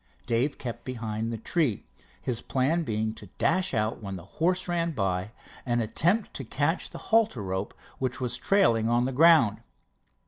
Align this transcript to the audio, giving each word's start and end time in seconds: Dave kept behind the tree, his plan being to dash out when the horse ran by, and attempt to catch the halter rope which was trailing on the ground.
Dave 0.25 0.57
kept 0.57 0.83
behind 0.83 1.31
the 1.31 1.37
tree, 1.37 1.85
his 2.19 2.41
plan 2.41 2.81
being 2.81 3.13
to 3.13 3.27
dash 3.37 3.71
out 3.71 4.01
when 4.01 4.15
the 4.15 4.25
horse 4.25 4.67
ran 4.67 4.93
by, 4.93 5.31
and 5.63 5.79
attempt 5.79 6.33
to 6.33 6.43
catch 6.43 6.89
the 6.89 6.97
halter 7.13 7.43
rope 7.43 7.75
which 7.99 8.19
was 8.19 8.35
trailing 8.35 8.89
on 8.89 9.05
the 9.05 9.11
ground. 9.11 9.61